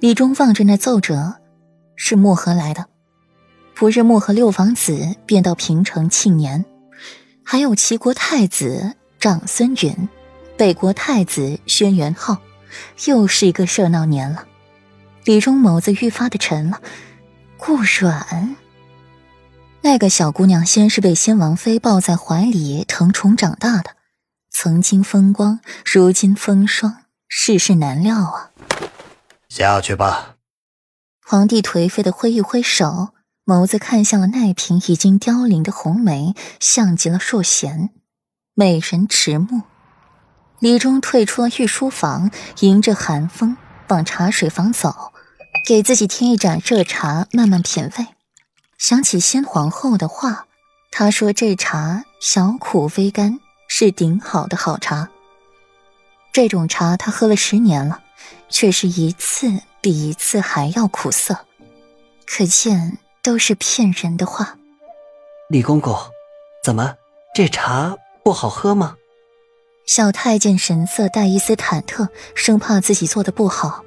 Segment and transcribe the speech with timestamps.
[0.00, 1.34] 李忠望着那奏折，
[1.94, 2.86] 是漠河来的。
[3.74, 6.64] 不日，漠河六王子便到平城庆年，
[7.44, 10.08] 还有齐国太子长孙允，
[10.56, 12.38] 北国太子轩辕浩，
[13.06, 14.46] 又是一个热闹年了。
[15.24, 16.80] 李忠眸子愈发的沉了。
[17.58, 18.56] 顾阮，
[19.82, 23.90] 那个小姑娘，先是被先王妃抱在怀里疼宠长大的，
[24.50, 28.49] 曾经风光，如今风霜，世事难料啊！
[29.50, 30.36] 下去吧。
[31.22, 33.10] 皇帝颓废的挥一挥手。
[33.46, 37.90] 眸子看向了那瓶已经凋零的红梅，像极了硕贤，
[38.54, 39.62] 美人迟暮。
[40.60, 43.56] 李忠退出了御书房，迎着寒风
[43.88, 45.12] 往茶水房走，
[45.66, 48.06] 给自己添一盏热茶，慢慢品味。
[48.78, 50.46] 想起先皇后的话，
[50.92, 55.08] 她说这茶小苦微甘，是顶好的好茶。
[56.32, 58.00] 这种茶他喝了十年了，
[58.48, 61.46] 却是一次比一次还要苦涩，
[62.26, 62.98] 可见。
[63.22, 64.56] 都是骗人的话。
[65.50, 65.94] 李公公，
[66.64, 66.96] 怎么
[67.34, 68.96] 这茶不好喝吗？
[69.84, 73.84] 小太监神色带一丝忐忑，生怕自己做的不好。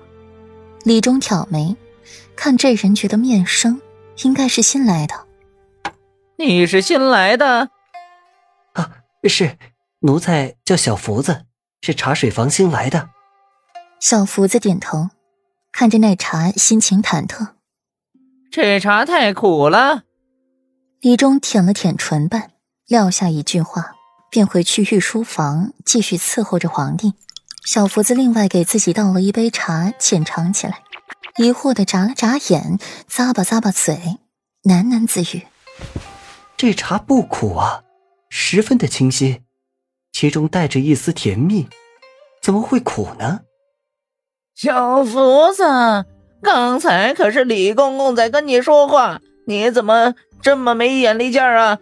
[0.84, 1.76] 李忠挑眉，
[2.36, 3.82] 看这人觉得面生，
[4.22, 5.26] 应该是新来的。
[6.38, 7.72] 你是新来的？
[8.74, 8.92] 啊，
[9.28, 9.58] 是，
[10.02, 11.46] 奴才叫小福子，
[11.82, 13.10] 是茶水房新来的。
[14.04, 15.12] 小福子点头，
[15.72, 17.52] 看着那茶，心情忐忑。
[18.52, 20.04] 这茶太苦了。
[21.00, 22.52] 李忠舔了舔唇瓣，
[22.86, 23.96] 撂下一句话，
[24.30, 27.14] 便回去御书房继续伺候着皇帝。
[27.64, 30.84] 小福子另外给自己倒了一杯茶，浅尝起来，
[31.38, 32.78] 疑惑的眨了眨眼，
[33.10, 34.18] 咂吧咂吧嘴，
[34.64, 35.48] 喃喃自语
[36.58, 37.84] ：“这茶不苦啊，
[38.28, 39.46] 十分的清新，
[40.12, 41.70] 其中带着一丝甜蜜，
[42.42, 43.44] 怎么会苦呢？”
[44.56, 45.64] 小福子。
[46.42, 51.80] 刚才可是李公公在跟你说话，你怎么这么没眼力劲儿啊？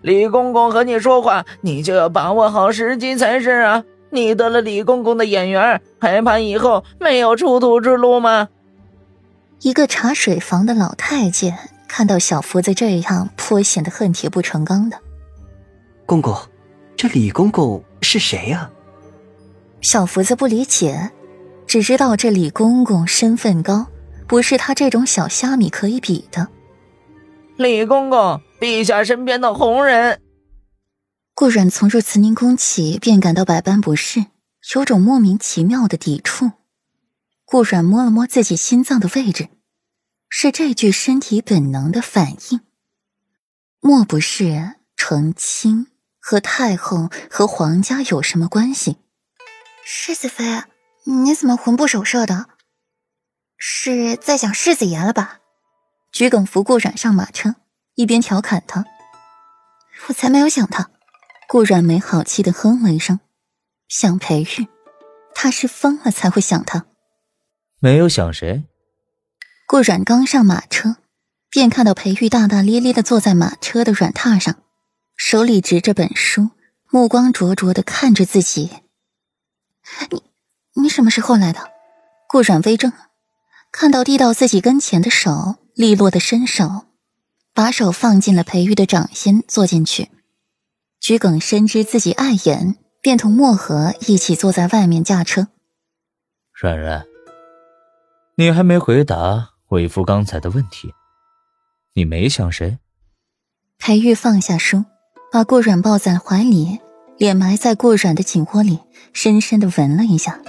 [0.00, 3.84] 李公公和你说话，你就要把握好时机才是啊！
[4.10, 8.48] 你得了李公公的眼缘，还怕以后没有出头之路吗？
[9.60, 14.98] 一个茶水房的老太监看到小福子这样，颇显得恨铁不成钢的。
[16.04, 16.36] 公公，
[16.96, 18.68] 这李公公是谁呀？
[19.82, 21.10] 小福子不理解。
[21.72, 23.86] 只知道这李公公身份高，
[24.28, 26.50] 不是他这种小虾米可以比的。
[27.56, 30.20] 李公公，陛下身边的红人。
[31.32, 34.26] 顾阮从入慈宁宫起，便感到百般不适，
[34.74, 36.50] 有种莫名其妙的抵触。
[37.46, 39.48] 顾阮摸了摸自己心脏的位置，
[40.28, 42.60] 是这具身体本能的反应。
[43.80, 45.86] 莫不是成亲
[46.20, 48.98] 和太后和皇家有什么关系？
[49.86, 50.44] 世子妃。
[51.04, 52.46] 你怎么魂不守舍的？
[53.56, 55.40] 是在想世子爷了吧？
[56.12, 57.56] 桔梗扶顾阮上马车，
[57.94, 58.84] 一边调侃他
[60.08, 60.90] ：“我才没有想他。”
[61.48, 63.20] 顾阮没好气的哼了一声
[63.88, 64.68] ：“想裴玉，
[65.34, 66.86] 他是疯了才会想他。”
[67.80, 68.64] 没有想谁？
[69.66, 70.96] 顾阮刚上马车，
[71.50, 74.62] 便看到裴玉大大咧咧的坐在马车的软榻上，
[75.16, 76.50] 手里执着本书，
[76.90, 78.70] 目光灼灼的看着自己。
[80.10, 80.31] 你。
[80.82, 81.70] 你什么时候来的？
[82.28, 82.92] 顾阮微怔，
[83.70, 86.86] 看到递到自己跟前的手，利落的伸手，
[87.54, 90.10] 把手放进了裴玉的掌心，坐进去。
[91.00, 95.48] 桔梗深知自己碍眼，便同墨荷一起坐在外面驾车。
[96.52, 97.04] 软软，
[98.36, 100.92] 你还没回答为夫刚才的问题，
[101.94, 102.78] 你没想谁？
[103.78, 104.84] 裴玉放下书，
[105.30, 106.80] 把顾阮抱在怀里，
[107.18, 108.80] 脸埋在顾阮的颈窝里，
[109.12, 110.40] 深深的闻了一下。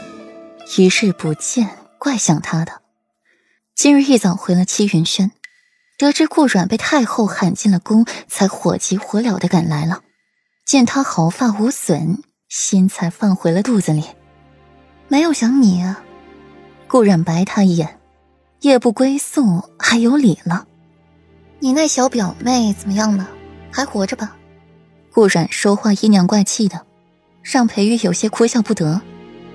[0.66, 1.70] 一日不见，
[2.00, 2.82] 怪想他的。
[3.76, 5.32] 今日一早回了七云轩，
[5.98, 10.02] 得知顾阮被太后喊进了宫，才火急火燎的赶来了。
[10.66, 14.06] 见他毫发无损，心才放回了肚子里。
[15.10, 16.02] 没有想你啊。
[16.88, 18.00] 顾阮白他一眼，
[18.62, 20.66] 夜不归宿还有理了。
[21.60, 23.30] 你那小表妹怎么样了？
[23.70, 24.38] 还活着吧？
[25.12, 26.86] 顾阮说话阴阳怪气的，
[27.42, 29.02] 让裴玉有些哭笑不得。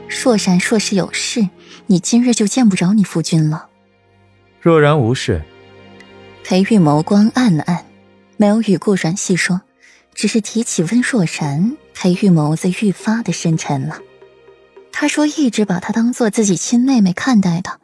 [0.08, 1.48] 若然若是有事，
[1.86, 3.68] 你今日就见不着你夫君了。
[4.60, 5.42] 若然无事，
[6.44, 7.86] 裴玉眸光暗了暗，
[8.36, 9.60] 没有与顾然细说，
[10.14, 14.00] 只是提起温若然，裴玉眸子愈发的深沉了。
[14.90, 17.80] 他说一直把她当做自己亲妹妹看待的，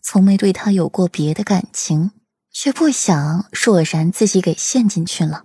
[0.00, 2.12] 从没对她有过别的感情，
[2.52, 5.44] 却不想若然自己给陷进去了。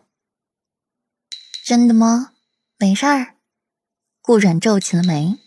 [1.65, 2.31] 真的吗？
[2.77, 3.35] 没事儿。
[4.21, 5.37] 顾然皱起了眉。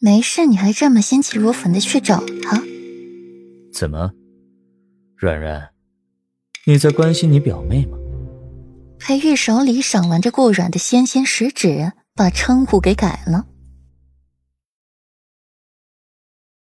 [0.00, 2.62] 没事，你还这么心急如焚的去找他？
[3.72, 4.12] 怎么，
[5.16, 5.70] 软软，
[6.66, 7.98] 你在关心你表妹吗？
[9.00, 13.46] 裴玉手里赏玩着顾软的纤纤食指，把称呼给改了。